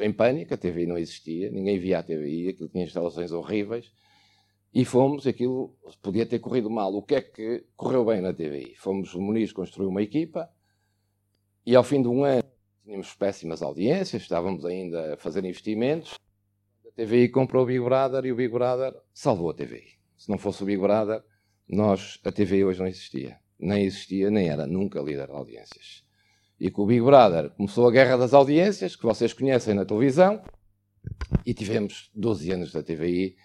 [0.00, 3.92] em pânico, a TVI não existia, ninguém via a TVI, aquilo tinha instalações horríveis.
[4.76, 6.94] E fomos, aquilo podia ter corrido mal.
[6.94, 8.74] O que é que correu bem na TVI?
[8.76, 10.50] Fomos, o Muniz construiu uma equipa,
[11.64, 12.44] e ao fim de um ano
[12.84, 16.18] tínhamos péssimas audiências, estávamos ainda a fazer investimentos.
[16.86, 19.96] A TVI comprou o Big Brother e o Big Brother salvou a TVI.
[20.14, 21.24] Se não fosse o Big Brother,
[21.66, 23.38] nós, a TVI hoje não existia.
[23.58, 26.04] Nem existia, nem era nunca líder de audiências.
[26.60, 30.42] E com o Big Brother começou a guerra das audiências, que vocês conhecem na televisão,
[31.46, 33.38] e tivemos 12 anos da TVI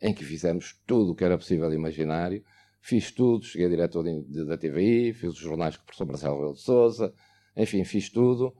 [0.00, 2.44] em que fizemos tudo o que era possível imaginário.
[2.80, 4.04] Fiz tudo, cheguei a diretor
[4.46, 7.12] da TVI, fiz os jornais com o professor Marcelo Rebelo de Souza,
[7.56, 8.54] enfim, fiz tudo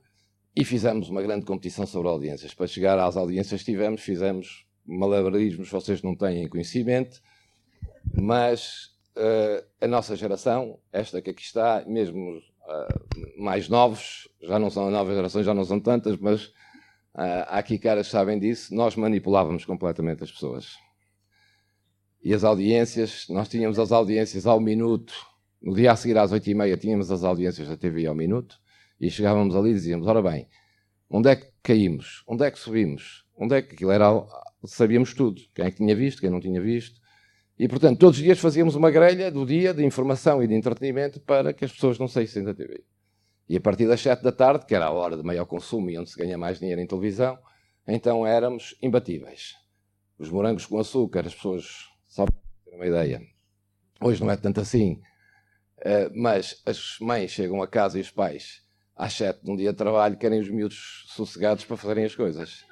[0.55, 2.55] e fizemos uma grande competição sobre audiências.
[2.55, 7.20] Para chegar às audiências tivemos, fizemos malabarismos, vocês não têm conhecimento,
[8.14, 14.70] mas uh, a nossa geração, esta que aqui está, mesmo uh, mais novos, já não
[14.70, 18.75] são novas gerações, já não são tantas, mas uh, há aqui caras que sabem disso,
[18.75, 20.86] nós manipulávamos completamente as pessoas.
[22.26, 25.14] E as audiências, nós tínhamos as audiências ao minuto,
[25.62, 28.58] no dia a seguir às oito e meia tínhamos as audiências da TV ao minuto,
[29.00, 30.48] e chegávamos ali e dizíamos: ora bem,
[31.08, 32.24] onde é que caímos?
[32.26, 33.24] Onde é que subimos?
[33.36, 34.26] Onde é que aquilo era.
[34.64, 35.40] Sabíamos tudo.
[35.54, 37.00] Quem é que tinha visto, quem não tinha visto.
[37.56, 41.20] E, portanto, todos os dias fazíamos uma grelha do dia de informação e de entretenimento
[41.20, 42.82] para que as pessoas não saíssem da TV.
[43.48, 45.96] E a partir das sete da tarde, que era a hora de maior consumo e
[45.96, 47.38] onde se ganha mais dinheiro em televisão,
[47.86, 49.54] então éramos imbatíveis.
[50.18, 51.86] Os morangos com açúcar, as pessoas,
[52.16, 53.20] só para ter uma ideia,
[54.00, 55.02] hoje não é tanto assim,
[55.83, 58.62] eh, mas as mães chegam a casa e os pais
[58.96, 62.64] às sete de um dia de trabalho, querem os miúdos sossegados para fazerem as coisas.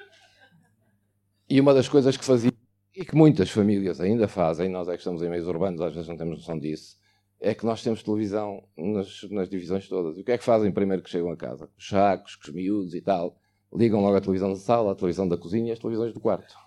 [1.46, 2.52] E uma das coisas que fazia,
[2.96, 6.08] e que muitas famílias ainda fazem, nós é que estamos em meios urbanos, às vezes
[6.08, 6.96] não temos noção disso,
[7.38, 10.16] é que nós temos televisão nas, nas divisões todas.
[10.16, 11.68] E o que é que fazem primeiro que chegam a casa?
[11.76, 13.36] Os sacos, os miúdos e tal,
[13.70, 16.63] ligam logo a televisão da sala, a televisão da cozinha e as televisões do quarto.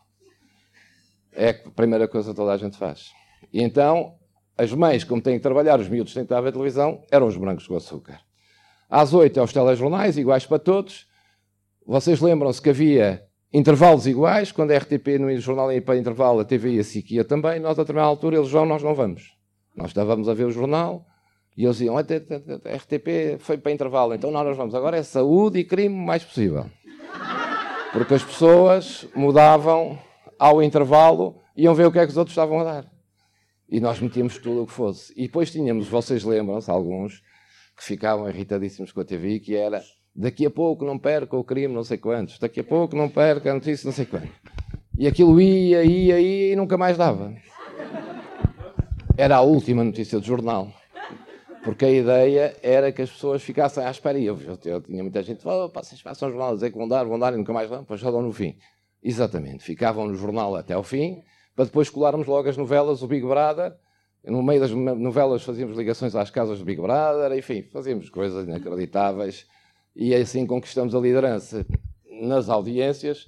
[1.33, 3.11] É a primeira coisa que toda a gente faz.
[3.53, 4.15] E então,
[4.57, 7.37] as mães, como têm que trabalhar, os miúdos têm que estar a televisão, eram os
[7.37, 8.19] brancos com açúcar.
[8.89, 11.07] Às oito é os telejornais, iguais para todos.
[11.85, 16.45] Vocês lembram-se que havia intervalos iguais, quando a RTP no jornal ia para intervalo, a
[16.45, 17.59] TV e a SIC ia também.
[17.59, 19.35] Nós, a determinada altura, eles vão, nós não vamos.
[19.75, 21.05] Nós estávamos a ver o jornal
[21.55, 25.63] e eles diziam: a RTP foi para intervalo, então nós vamos agora é saúde e
[25.63, 26.65] crime o mais possível.
[27.93, 29.97] Porque as pessoas mudavam
[30.39, 32.91] ao intervalo iam ver o que é que os outros estavam a dar.
[33.69, 35.13] E nós metíamos tudo o que fosse.
[35.17, 37.21] E depois tínhamos, vocês lembram-se, alguns
[37.75, 39.83] que ficavam irritadíssimos com a TV, que era
[40.15, 43.51] daqui a pouco não perca o crime, não sei quantos, daqui a pouco não perca
[43.51, 44.31] a notícia, não sei quantos.
[44.97, 47.35] E aquilo ia, ia, ia e nunca mais dava.
[49.15, 50.71] Era a última notícia do jornal.
[51.63, 54.17] Porque a ideia era que as pessoas ficassem à espera.
[54.17, 56.77] E eu, eu, eu tinha muita gente oh, vocês façam o jornal a dizer que
[56.77, 58.55] vão dar, vão dar e nunca mais dão, depois só dão no fim.
[59.03, 59.63] Exatamente.
[59.63, 61.23] Ficavam no jornal até ao fim
[61.57, 63.75] para depois colarmos logo as novelas, o Big Brother.
[64.23, 69.47] No meio das novelas fazíamos ligações às casas do Big Brother, enfim, fazíamos coisas inacreditáveis
[69.95, 71.65] e assim conquistamos a liderança
[72.21, 73.27] nas audiências,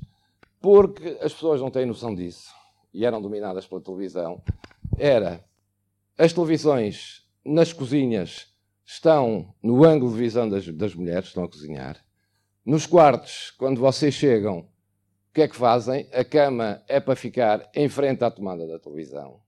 [0.62, 2.54] porque as pessoas não têm noção disso
[2.94, 4.44] e eram dominadas pela televisão.
[4.96, 5.44] Era
[6.16, 8.54] as televisões nas cozinhas
[8.86, 11.98] estão no ângulo de visão das, das mulheres, estão a cozinhar.
[12.64, 14.68] Nos quartos, quando vocês chegam,
[15.30, 16.10] o que é que fazem?
[16.12, 19.40] A cama é para ficar em frente à tomada da televisão.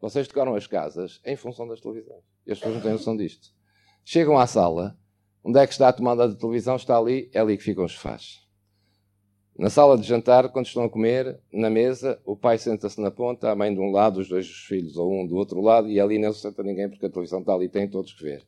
[0.00, 2.24] Vocês tocaram as casas em função das televisões.
[2.46, 3.50] E as pessoas não têm noção disto.
[4.04, 4.98] Chegam à sala,
[5.44, 6.76] onde é que está a tomada da televisão?
[6.76, 8.40] Está ali, é ali que ficam os sofás.
[9.56, 13.50] Na sala de jantar, quando estão a comer, na mesa, o pai senta-se na ponta,
[13.50, 16.18] a mãe de um lado, os dois filhos, ou um do outro lado, e ali
[16.18, 18.42] não se senta ninguém porque a televisão está ali e tem todos que ver.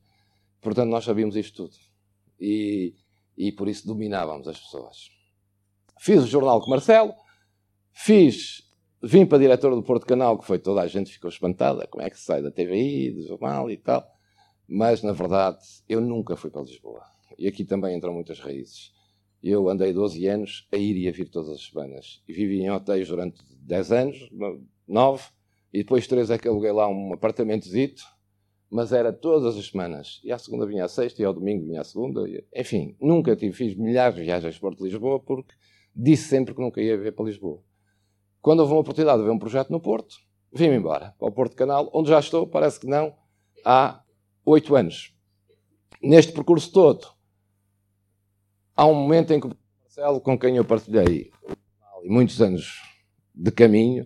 [0.62, 1.77] Portanto, nós sabíamos isto tudo.
[2.40, 2.94] E,
[3.37, 5.11] e por isso dominávamos as pessoas.
[5.98, 7.14] Fiz o jornal com Marcelo,
[7.92, 8.62] fiz,
[9.02, 12.02] vim para a diretora do Porto Canal, que foi toda a gente ficou espantada, como
[12.02, 14.04] é que se sai da TVI, do jornal e tal.
[14.66, 17.02] Mas, na verdade, eu nunca fui para Lisboa.
[17.38, 18.92] E aqui também entram muitas raízes.
[19.42, 22.22] Eu andei 12 anos a ir e a vir todas as semanas.
[22.26, 24.30] E vivi em hotéis durante 10 anos,
[24.88, 25.22] 9,
[25.72, 28.02] e depois 3 é que aluguei lá um apartamentozito,
[28.70, 30.20] mas era todas as semanas.
[30.24, 32.24] E à segunda vinha à sexta, e ao domingo vinha à segunda.
[32.57, 35.54] Enfim, nunca tive, fiz milhares de viagens para Lisboa, porque
[35.94, 37.62] disse sempre que nunca ia ver para Lisboa.
[38.40, 40.16] Quando houve uma oportunidade de ver um projeto no Porto,
[40.52, 43.16] vim-me embora para o Porto Canal, onde já estou, parece que não,
[43.64, 44.02] há
[44.44, 45.16] oito anos.
[46.02, 47.07] Neste percurso todo,
[48.76, 51.30] há um momento em que o Marcelo, com quem eu partilhei
[52.04, 52.83] muitos anos
[53.35, 54.04] de caminho,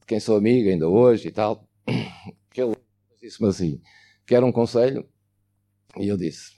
[0.00, 1.68] de quem sou amigo ainda hoje e tal,
[2.50, 2.74] que ele
[3.20, 3.80] disse-me assim:
[4.26, 5.08] quer um conselho?
[5.96, 6.56] E eu disse: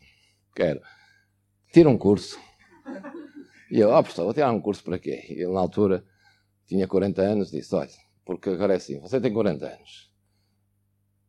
[0.55, 0.81] quero.
[1.73, 2.39] Tira um curso.
[3.71, 5.25] E eu, ó, oh, professor, vou tirar um curso para quê?
[5.29, 6.05] Ele, na altura,
[6.67, 7.91] tinha 40 anos, disse: olha,
[8.25, 10.11] porque agora é assim, você tem 40 anos.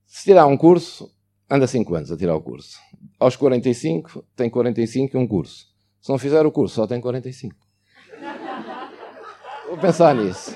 [0.05, 1.13] Se tirar um curso,
[1.49, 2.77] anda 5 anos a tirar o curso.
[3.19, 5.67] Aos 45, tem 45 e um curso.
[6.01, 7.55] Se não fizer o curso, só tem 45.
[9.67, 10.55] Vou pensar nisso.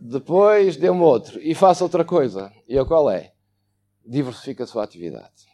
[0.00, 2.52] Depois dê-me outro e faça outra coisa.
[2.68, 3.32] E a qual é?
[4.06, 5.46] Diversifica a sua atividade.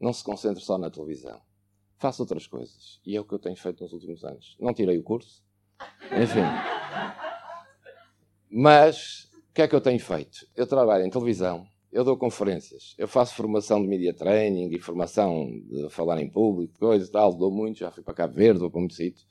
[0.00, 1.40] Não se concentre só na televisão.
[2.02, 3.00] Faça outras coisas.
[3.06, 4.56] E é o que eu tenho feito nos últimos anos.
[4.58, 5.40] Não tirei o curso.
[6.10, 6.42] Enfim.
[8.50, 10.44] Mas o que é que eu tenho feito?
[10.56, 15.46] Eu trabalho em televisão eu dou conferências, eu faço formação de media training e formação
[15.70, 18.70] de falar em público, coisas e tal, dou muito, já fui para Cabo Verde, vou
[18.70, 19.28] para muitos sítios.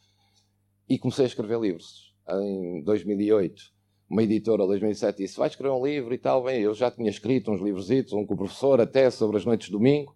[0.88, 2.14] E comecei a escrever livros.
[2.30, 3.64] Em 2008,
[4.08, 6.44] uma editora, em 2007, disse, vai escrever um livro e tal.
[6.44, 9.66] Bem, eu já tinha escrito uns livrositos, um com o professor até, sobre as noites
[9.66, 10.16] de domingo,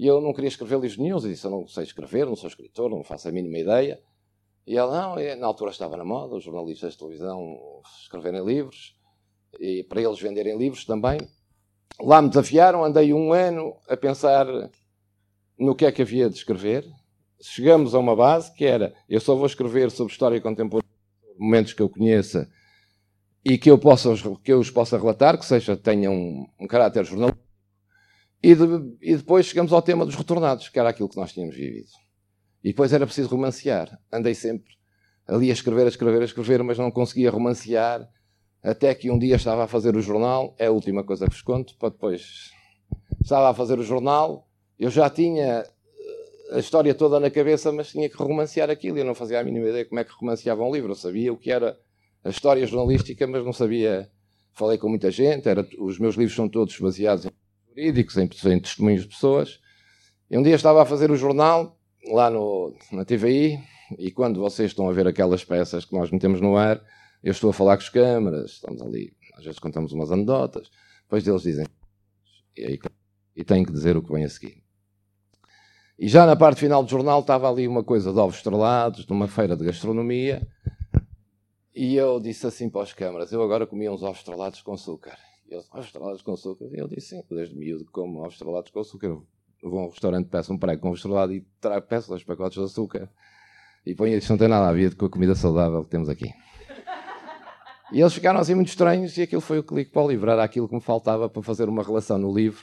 [0.00, 2.48] e eu não queria escrever livros nenhum, e disse, eu não sei escrever, não sou
[2.48, 4.00] escritor, não faço a mínima ideia.
[4.66, 7.58] E ela, não, na altura estava na moda, os jornalistas de televisão
[8.00, 8.96] escreverem livros,
[9.60, 11.18] e para eles venderem livros também.
[12.00, 14.46] Lá me desafiaram, andei um ano a pensar
[15.58, 16.86] no que é que havia de escrever.
[17.38, 20.88] Chegamos a uma base que era: eu só vou escrever sobre história contemporânea,
[21.38, 22.48] momentos que eu conheça
[23.44, 27.04] e que eu, possa, que eu os possa relatar, que seja, tenham um, um caráter
[27.04, 27.39] jornalístico.
[28.42, 28.64] E, de,
[29.02, 31.90] e depois chegamos ao tema dos retornados, que era aquilo que nós tínhamos vivido.
[32.64, 33.98] E depois era preciso romancear.
[34.12, 34.74] Andei sempre
[35.26, 38.08] ali a escrever, a escrever, a escrever, mas não conseguia romancear
[38.62, 41.42] até que um dia estava a fazer o jornal, é a última coisa que vos
[41.42, 42.50] conto, para depois.
[43.22, 44.46] Estava a fazer o jornal,
[44.78, 48.98] eu já tinha eh, a história toda na cabeça, mas tinha que romancear aquilo.
[48.98, 50.90] Eu não fazia a mínima ideia como é que romanceava um livro.
[50.92, 51.78] Eu sabia o que era
[52.24, 54.10] a história jornalística, mas não sabia.
[54.52, 57.30] Falei com muita gente, era, os meus livros são todos baseados em
[57.70, 59.60] jurídicos, em, em testemunhos de pessoas.
[60.30, 63.58] E um dia estava a fazer o jornal, lá no, na TVI,
[63.98, 66.80] e quando vocês estão a ver aquelas peças que nós metemos no ar,
[67.22, 70.70] eu estou a falar com as câmaras, estamos ali, às vezes contamos umas anedotas,
[71.02, 71.66] depois eles dizem,
[72.56, 72.78] e, aí,
[73.34, 74.62] e tenho que dizer o que vem a seguir.
[75.98, 79.12] E já na parte final do jornal estava ali uma coisa de ovos estrelados, de
[79.12, 80.46] uma feira de gastronomia,
[81.74, 85.18] e eu disse assim para as câmaras, eu agora comia uns ovos estrelados com açúcar.
[85.50, 86.66] E ele ovos estrelados com açúcar?
[86.72, 89.08] E eu disse, sim, desde miúdo como ovos estrelados com açúcar.
[89.08, 89.24] Eu
[89.62, 92.56] vou a um restaurante, peço um prego com ovos estrelados e trago, peço dois pacotes
[92.56, 93.10] de açúcar.
[93.84, 96.32] E põe isto, não tem nada a ver com a comida saudável que temos aqui.
[97.92, 100.30] E eles ficaram assim muito estranhos e aquilo foi o clique para o livro.
[100.30, 102.62] Era aquilo que me faltava para fazer uma relação no livro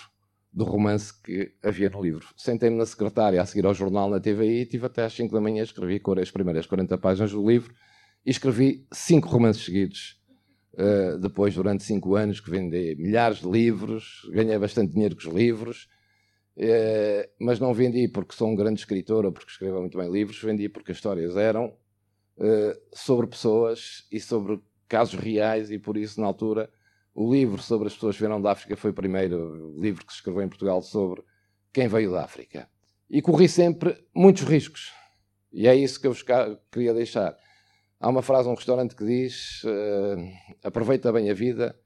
[0.54, 2.26] do romance que havia no livro.
[2.38, 5.42] Sentei-me na secretária a seguir ao jornal na TVI e tive até às 5 da
[5.42, 7.74] manhã, escrevi as primeiras 40 páginas do livro
[8.26, 10.17] e escrevi cinco romances seguidos.
[10.78, 15.34] Uh, depois, durante cinco anos, que vendi milhares de livros, ganhei bastante dinheiro com os
[15.34, 15.90] livros,
[16.56, 20.40] uh, mas não vendi porque sou um grande escritor ou porque escrevo muito bem livros,
[20.40, 21.76] vendi porque as histórias eram
[22.38, 26.70] uh, sobre pessoas e sobre casos reais e por isso, na altura,
[27.14, 30.20] o livro sobre as pessoas que vieram da África foi o primeiro livro que se
[30.20, 31.24] escreveu em Portugal sobre
[31.74, 32.70] quem veio da África.
[33.10, 34.92] E corri sempre muitos riscos.
[35.52, 36.24] E é isso que eu vos
[36.72, 37.36] queria deixar.
[38.00, 40.18] Há uma frase num restaurante que diz: uh,
[40.64, 41.78] aproveita bem a vida,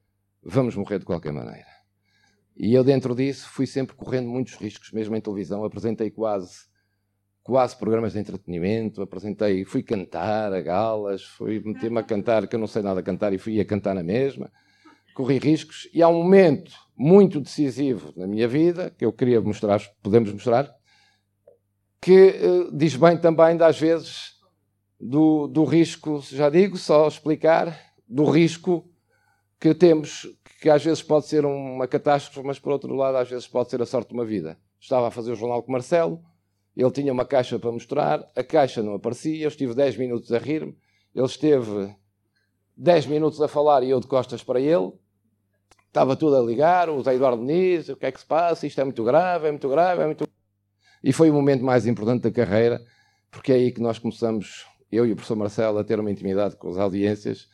[0.43, 1.67] vamos morrer de qualquer maneira.
[2.55, 5.63] E eu, dentro disso, fui sempre correndo muitos riscos, mesmo em televisão.
[5.63, 6.65] Apresentei quase,
[7.41, 12.59] quase programas de entretenimento, apresentei, fui cantar a galas, fui meter-me a cantar, que eu
[12.59, 14.51] não sei nada cantar, e fui a cantar na mesma
[15.13, 19.81] corri riscos e há um momento muito decisivo na minha vida que eu queria mostrar,
[20.01, 20.73] podemos mostrar,
[22.01, 24.31] que uh, diz bem também das vezes
[25.01, 28.87] do, do risco, já digo, só explicar, do risco
[29.59, 30.27] que temos,
[30.61, 33.81] que às vezes pode ser uma catástrofe, mas por outro lado às vezes pode ser
[33.81, 34.57] a sorte de uma vida.
[34.79, 36.21] Estava a fazer o jornal com Marcelo,
[36.75, 40.37] ele tinha uma caixa para mostrar, a caixa não aparecia, eu estive 10 minutos a
[40.37, 40.77] rir-me,
[41.13, 41.95] ele esteve
[42.77, 44.93] 10 minutos a falar e eu de costas para ele,
[45.91, 48.79] Estava tudo a ligar, o Zé Eduardo Muniz, o que é que se passa, isto
[48.79, 50.25] é muito grave, é muito grave, é muito
[51.03, 52.81] E foi o momento mais importante da carreira,
[53.29, 56.55] porque é aí que nós começamos, eu e o professor Marcelo, a ter uma intimidade
[56.55, 57.47] com as audiências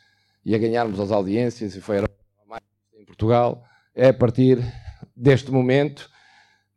[0.44, 2.08] e a ganharmos as audiências, e foi a
[2.46, 2.62] mais
[2.94, 3.64] em Portugal.
[3.94, 4.58] É a partir
[5.14, 6.10] deste momento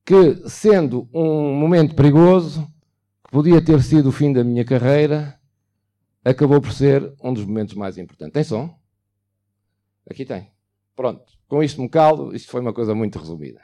[0.06, 2.68] que, sendo um momento perigoso,
[3.24, 5.40] que podia ter sido o fim da minha carreira,
[6.24, 8.34] acabou por ser um dos momentos mais importantes.
[8.34, 8.76] Tem som?
[10.10, 10.52] Aqui tem.
[10.96, 13.62] Pronto, com isto me caldo, isto foi uma coisa muito resumida.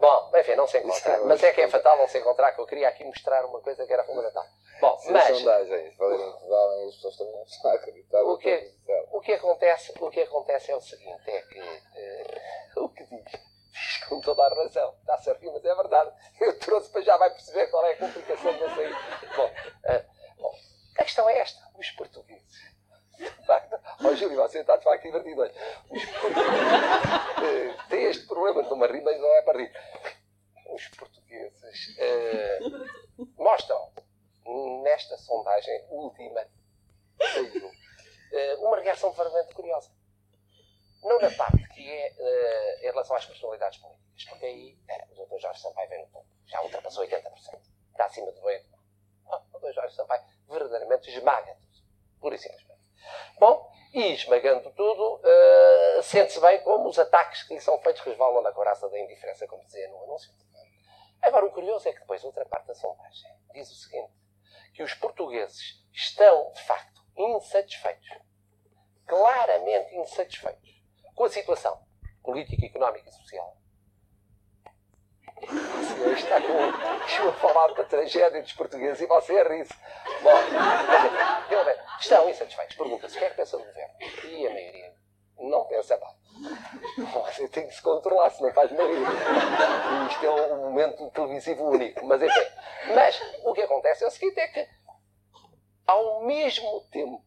[0.00, 1.24] Bom, enfim, não se encontra.
[1.26, 3.86] Mas é que é fatal não se encontrar, que eu queria aqui mostrar uma coisa
[3.86, 4.44] que era fundamental.
[4.80, 5.38] Bom, mas...
[5.38, 8.22] sondagens valerem que valem, as pessoas também não acreditar.
[8.22, 8.72] O que,
[9.12, 13.24] o, que acontece, o que acontece é o seguinte, é que uh, o que diz,
[13.70, 14.94] diz com toda a razão.
[15.00, 16.12] Está-se a rir, mas é verdade.
[16.40, 18.96] Eu trouxe para já vai perceber qual é a complicação de sair.
[19.36, 20.54] Bom, uh, bom,
[20.98, 21.62] a questão é esta.
[21.78, 22.74] Os portugueses
[24.02, 25.54] Ó oh, Júlio, você está de facto divertido hoje.
[25.88, 29.72] Os portugueses uh, têm este problema de uma rima, mas não é para rir.
[30.66, 31.96] Os portugueses
[33.36, 33.92] mostram
[34.82, 36.46] nesta sondagem última
[37.32, 39.90] saiu uh, uma reação verdadeiramente curiosa.
[41.02, 44.78] Não na parte que é em relação às personalidades políticas, porque aí
[45.10, 45.38] o Dr.
[45.38, 47.60] Jorge Sampaio vem no topo, já ultrapassou 80%.
[47.90, 48.64] Está acima do bem.
[49.26, 49.72] Oh, o Dr.
[49.72, 51.82] Jorge Sampaio verdadeiramente esmaga tudo,
[52.20, 52.80] pura e simplesmente.
[53.38, 58.42] Bom, e esmagando tudo, uh, sente-se bem como os ataques que lhe são feitos resvalam
[58.42, 60.32] na coraça da indiferença, como dizia no anúncio.
[61.22, 64.12] Agora, o curioso é que depois outra parte da sondagem diz o seguinte,
[64.74, 68.08] que os portugueses estão, de facto, insatisfeitos,
[69.06, 70.82] claramente insatisfeitos,
[71.14, 71.80] com a situação
[72.22, 73.56] política, económica e social
[75.42, 79.74] o senhor está com a falar da tragédia dos portugueses e você é ri-se.
[80.22, 80.30] Bom,
[82.00, 82.76] estão insatisfeitos.
[82.76, 83.94] Pergunta-se o que é que pensa do governo?
[84.24, 84.94] E a maioria
[85.38, 86.16] não pensa nada.
[86.96, 89.06] Você tem que se controlar, senão faz maioria.
[90.10, 92.06] Isto é um momento televisivo único.
[92.06, 92.46] Mas enfim.
[92.94, 94.68] Mas o que acontece é o seguinte: é que,
[95.86, 97.20] ao mesmo tempo,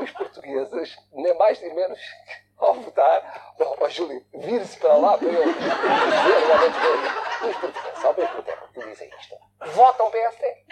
[0.00, 1.98] os portugueses, nem mais nem menos
[2.58, 5.58] ao votar, não, ó Júlio, vire-se para lá para eu dizer
[7.48, 9.36] os portugueses, ao mesmo tempo que dizem isto,
[9.74, 10.64] votam PSD.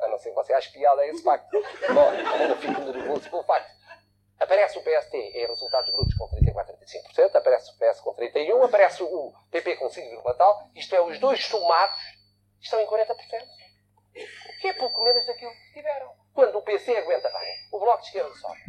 [0.00, 1.50] A não ser que você ache piada a esse facto.
[1.94, 3.70] Bom, eu fico nervoso pelo facto.
[4.44, 9.02] Aparece o PST em resultados brutos com 34, 35%, aparece o PS com 31%, aparece
[9.02, 10.68] o PP com 5, tal.
[10.74, 11.98] Isto é, os dois somados
[12.60, 13.06] estão em 40%.
[14.60, 16.10] Que é pouco menos daquilo que tiveram.
[16.34, 18.60] Quando o PC aguenta bem, o Bloco de Esquerda sobe.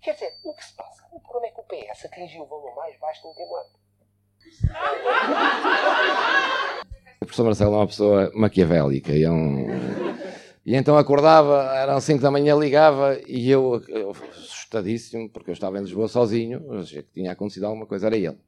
[0.00, 1.06] Quer dizer, o que se passa?
[1.12, 3.70] O problema é que o PS atingiu o valor mais baixo do último ano.
[7.20, 9.66] O professor Marcelo é uma pessoa maquiavélica e é um.
[10.64, 14.14] E então acordava, eram 5 da manhã, ligava e eu, eu,
[14.70, 18.38] assustadíssimo, porque eu estava em Lisboa sozinho, achei que tinha acontecido alguma coisa, era ele.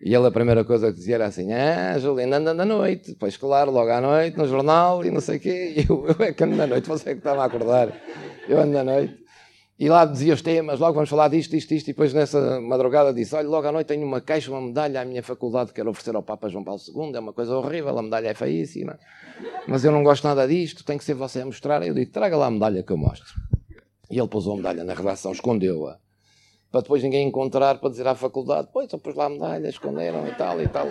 [0.00, 3.10] E ele a primeira coisa que dizia era assim: Ah, Juliana, anda à noite.
[3.10, 5.74] Depois, claro, logo à noite, no jornal e não sei o quê.
[5.82, 7.92] E eu, eu é que ando à noite, você é que estava a acordar.
[8.48, 9.18] Eu ando à noite.
[9.76, 13.14] E lá dizia os temas, logo vamos falar disto, disto, disto, e depois nessa madrugada
[13.14, 16.16] disse, olha, logo à noite tenho uma caixa, uma medalha à minha faculdade, quero oferecer
[16.16, 18.98] ao Papa João Paulo II, é uma coisa horrível, a medalha é feíssima,
[19.68, 21.86] mas eu não gosto nada disto, tem que ser você a mostrar.
[21.86, 23.32] Eu disse, traga lá a medalha que eu mostro.
[24.10, 25.98] E ele pousou a medalha na redação, escondeu-a,
[26.70, 30.26] para depois ninguém encontrar, para dizer à faculdade, pois, eu pus lá a medalha, esconderam
[30.26, 30.86] e tal e tal.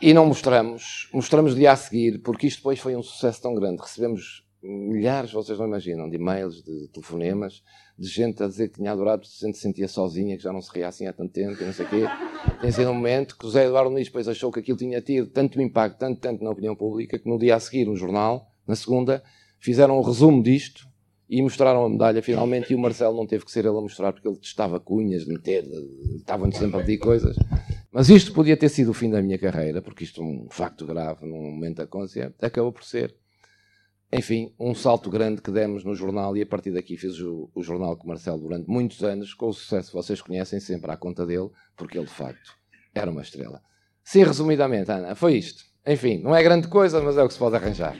[0.00, 3.80] E não mostramos, mostramos dia a seguir, porque isto depois foi um sucesso tão grande,
[3.80, 7.62] recebemos milhares, vocês não imaginam, de e-mails, de telefonemas,
[7.98, 10.88] de gente a dizer que tinha adorado, se sentia sozinha, que já não se ria
[10.88, 12.04] assim há tanto tempo, que não sei o quê.
[12.60, 15.28] Tem sido um momento que o José Eduardo Nunes depois achou que aquilo tinha tido
[15.28, 18.76] tanto impacto, tanto, tanto na opinião pública, que no dia a seguir, um jornal, na
[18.76, 19.22] segunda,
[19.58, 20.91] fizeram um resumo disto
[21.32, 24.12] e mostraram a medalha finalmente e o Marcelo não teve que ser ele a mostrar
[24.12, 25.64] porque ele testava cunhas, meter,
[26.14, 27.34] estavam sempre a pedir coisas.
[27.90, 30.84] Mas isto podia ter sido o fim da minha carreira, porque isto é um facto
[30.84, 33.16] grave num momento da consciência, acabou por ser
[34.12, 37.62] enfim, um salto grande que demos no jornal e a partir daqui fiz o, o,
[37.62, 40.98] jornal com o Marcelo durante muitos anos, com o sucesso que vocês conhecem sempre à
[40.98, 42.52] conta dele, porque ele de facto
[42.94, 43.62] era uma estrela.
[44.04, 45.64] Sim, resumidamente, Ana, foi isto.
[45.86, 47.96] Enfim, não é grande coisa, mas é o que se pode arranjar.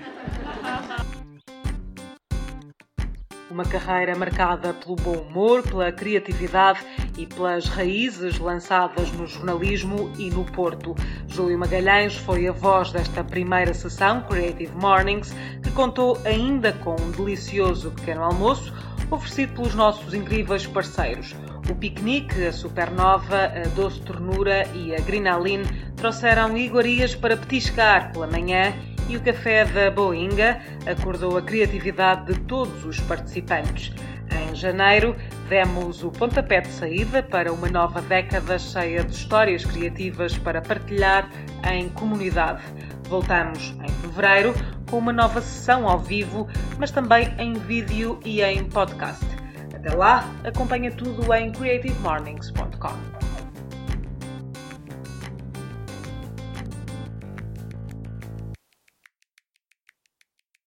[3.53, 6.81] Uma carreira marcada pelo bom humor, pela criatividade
[7.19, 10.95] e pelas raízes lançadas no jornalismo e no Porto.
[11.29, 17.11] Júlio Magalhães foi a voz desta primeira sessão, Creative Mornings, que contou ainda com um
[17.11, 18.73] delicioso pequeno almoço
[19.11, 21.37] oferecido pelos nossos incríveis parceiros.
[21.71, 25.65] O piquenique, a Supernova, a Doce Ternura e a Grinaline
[25.97, 28.73] trouxeram iguarias para petiscar pela manhã
[29.09, 33.93] e o café da Boinga acordou a criatividade de todos os participantes.
[34.31, 35.17] Em janeiro,
[35.49, 41.31] demos o pontapé de saída para uma nova década cheia de histórias criativas para partilhar
[41.71, 42.63] em comunidade.
[43.09, 44.55] Voltamos em fevereiro
[44.89, 46.49] com uma nova sessão ao vivo,
[46.79, 49.25] mas também em vídeo e em podcast.
[49.75, 53.42] Até lá, acompanha tudo em creativemornings.com.